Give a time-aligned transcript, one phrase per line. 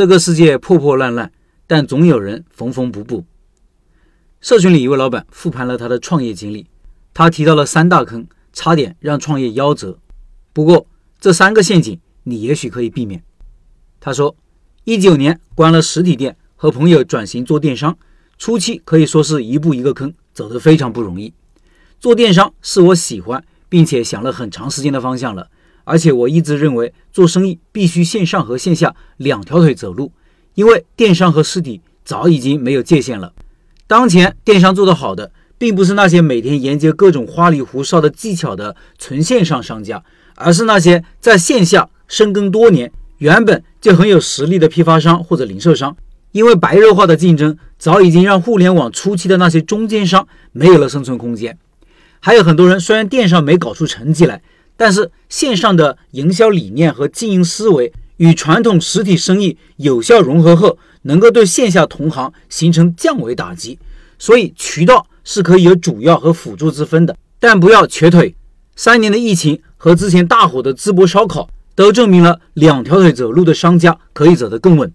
[0.00, 1.30] 这个世界破破烂烂，
[1.66, 3.26] 但总有人缝缝补补。
[4.40, 6.66] 社群里一位老板复盘了他的创业经历，
[7.12, 9.98] 他提到了三大坑，差点让创业夭折。
[10.54, 10.86] 不过
[11.20, 13.22] 这三个陷阱你也许可以避免。
[14.00, 14.34] 他说，
[14.84, 17.98] 一九年关了实体店，和朋友转型做电商，
[18.38, 21.34] 初期可以说是一步一个坑，走得非常不容易。
[21.98, 25.50] 做电商是我喜欢并且想了很长时间的方向了，
[25.84, 30.12] 而且我一直认为做生意必须线上和线下两条腿走路，
[30.54, 33.32] 因为电商和实体早已经没有界限了。
[33.86, 40.02] 当前电商做得好的，并不是那些每天研究各种花里胡哨的技巧的纯线上商家，
[40.36, 45.96] 而是那些在线下深耕多年、原本就很有实力的批发商或者零售商。
[46.32, 51.58] 因为白热化的竞争，早已经让互联网初期的那些中间商没有了生存空间。
[52.20, 54.40] 还有很多人虽然电商没搞出成绩来，
[54.80, 60.78] 但是线上的营销理念和经营思维与传统实体生意有效融合后。
[61.02, 63.78] 能够对线下同行形成降维打击，
[64.18, 68.34] 所以渠道是可以有主要和辅助之分的，但不要瘸腿。
[68.76, 74.92] 三年的疫情和之前大火的淄博烧烤都证明了两条腿走路的商家可以走得更稳。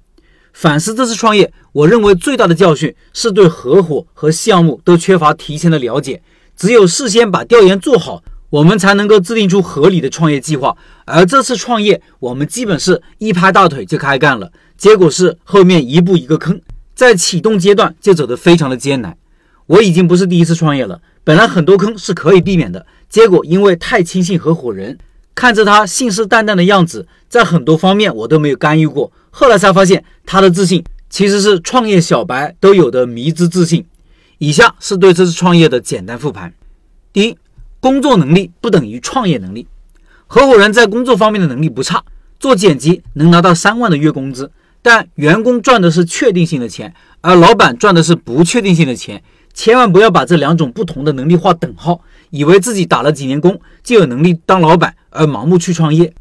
[0.54, 6.22] 反思这次创业，我认为最大的教训是对合伙和项目都缺乏提前的了解，
[6.56, 10.76] 只有事先把调研做好，我们才能够制定出合理的创业计划。
[11.06, 14.52] 而这次创业，我们基本是一拍大腿就开干了。
[14.78, 16.60] 结果是后面一步一个坑，
[16.94, 19.18] 在启动阶段就走得非常的艰难。
[19.68, 24.98] 我已经不是第一次创业了，本来很多坑是可以避免的，结果因为太轻信合伙人，
[25.34, 29.12] 看着他信誓旦旦的样子，在很多方面我都没有干预过。
[29.32, 33.86] 后来才发现他的自信其实是创业小白都有的迷之自信。
[34.38, 36.54] 以下是对这次创业的简单复盘：
[37.12, 37.38] 第一，
[37.86, 39.68] 工作能力不等于创业能力，
[40.26, 42.04] 合伙人在工作方面的能力不差，
[42.40, 44.50] 做剪辑能拿到三万的月工资。
[44.82, 49.22] 但员工赚的是确定性的钱，而老板赚的是不确定性的钱。
[49.54, 56.12] 千万不要把这两种不同的能力划等号，以为自己打了几年工就有能力当老板，而盲目去创业。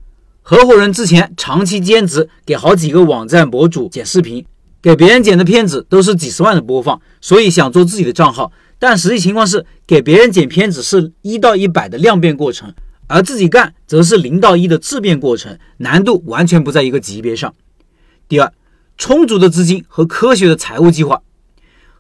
[0.43, 4.44] 合伙人之前长期兼职，给好几个网站博主剪视频，
[4.83, 8.53] 给别人剪的片子都是几十万的播放，所以想做自己的账号。
[8.87, 12.75] 但实际情况是，给别人剪片子是一到一百的量变过程，
[13.06, 17.55] 而自己干则是零到一的质变过程，难度完全不在一个级别上。
[18.28, 18.53] 第二，
[18.99, 21.23] 充足的资金和科学的财务计划。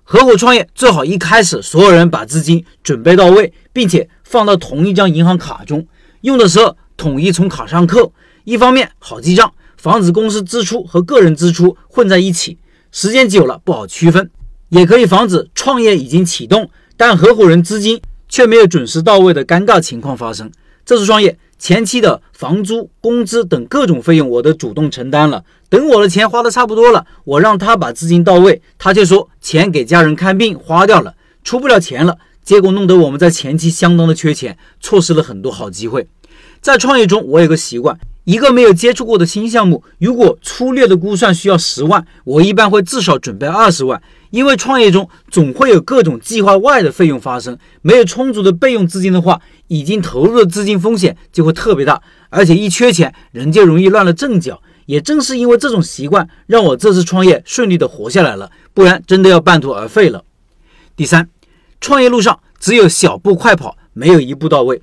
[0.02, 5.86] 合伙创业最好一开始所有人把资金准备到位，并且放到同一张银行卡中，
[6.20, 8.12] 用的时候统一从卡上扣。
[8.44, 12.58] 一方面好记账，防止公司支出和个人支出混在一起，
[12.92, 14.26] 时间久了不好区分；
[14.74, 20.50] 也可以防止创业已经启动，但合伙人资金却没有准时到位的尴尬情况发生。
[20.84, 21.38] 这次创业。
[21.56, 25.44] 前期的房租、工资等各种费用，我都主动承担了。
[25.70, 32.18] 等我的钱花的差不多了，我让他把资金到位，他就说钱给家人看病花掉了，出不了钱了。
[32.42, 36.06] 结果弄得我们在前期相当的缺钱，错失了很多好机会。
[36.60, 37.98] 在创业中，我有个习惯。
[38.24, 54.62] 一个没有接触过的新项目，如果粗略的估算需要十万，我一般会至少准备二十万，因为创业中总会有各种计划外的费用发生，没有充足的备用资金的话，已经投入的资金风险就会特别大，而且一缺钱，人就容易乱了阵脚。
[54.86, 60.24] 也正是因为这种习惯，让我这次创业顺利的活下来了，不然真的要半途而废了。
[60.96, 61.28] 第三，
[61.80, 64.80] 创业路上只有小步快跑，没有一步到位。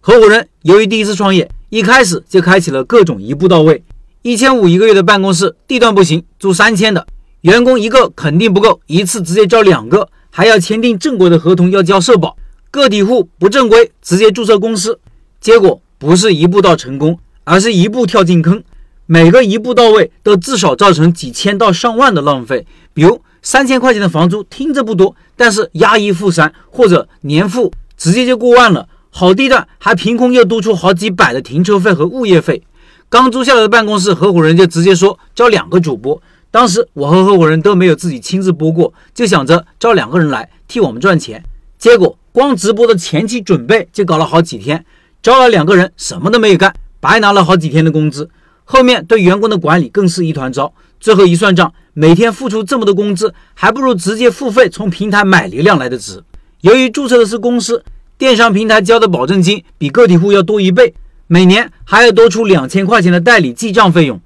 [0.00, 1.50] 合伙人由于第一次创业。
[1.70, 3.84] 一开始就开启了各种一步到位，
[4.22, 7.06] 一千五一个月的办公室地段不行，租三千的，
[7.42, 12.34] 员工一个肯定不够，一次直接招两个，还要签订正规的合同，要交社保。
[12.70, 14.98] 个体户不正规，直接注册公司，
[15.42, 18.62] 结果不是一步到成功，而是一步跳进坑。
[19.04, 28.88] 每个一步到位都至少造成几千到上万的浪费，比如三千块钱的房租听着不多，但是押一付三或者年付直接就过万了。
[29.18, 32.62] 好地段还凭空又多出好几百的停车费和物业费，
[33.08, 36.22] 刚租下来的办公室，合伙人就直接说招两个主播。
[36.52, 41.42] 当时我和合伙人都没有自己亲自播过，就想着招两个人来替我们赚钱。
[41.80, 44.84] 结果光直播的前期准备就搞了好几天，
[45.20, 48.30] 招了两个人什么都没有干，白拿了好几天的工资。
[48.62, 56.22] 后面对员工的管理更是一团糟，最后一算账，每天付出这么多工资，还不如直接付费从平台买流量来的值。
[56.60, 57.82] 由于注册的是公司。
[58.18, 60.92] 电商平台交的保证金比个体户要多一倍，
[61.28, 64.20] 每年还要多出两千块钱的代理记账费用。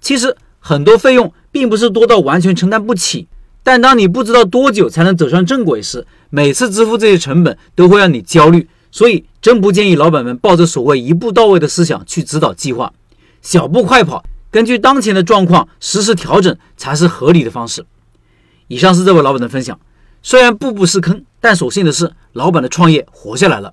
[0.00, 3.28] 其实很多费用并不是多到完全承担不起，
[3.62, 8.68] 但当你不知道多久才能走上正轨时，每次支付这些成本都会让你焦虑。
[8.90, 12.92] 所以，真不建议老板们抱着所谓一步到位的思想去指导计划。
[13.42, 17.84] 小步快跑根据当前的状况实时调整才是合理的方式。
[18.66, 19.78] 以上是这位老板的分享，
[20.28, 23.72] 虽然步步是坑，但所幸的是，老板的创业活下来了。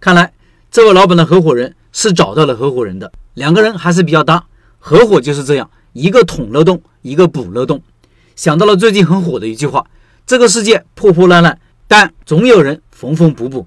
[0.00, 0.32] 看来
[0.70, 4.42] 这位老板的合伙人是找到了合伙人的，两个人还是比较搭。
[4.78, 7.82] 合伙就是这样，一个捅漏洞，一个补漏洞。
[8.34, 9.84] 想到了最近很火的一句话：
[10.24, 13.66] 这个世界破破烂烂，但总有人缝缝补补。